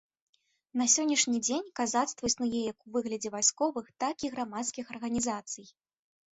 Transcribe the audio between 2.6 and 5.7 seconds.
як у выглядзе вайсковых, так і грамадскіх арганізацый.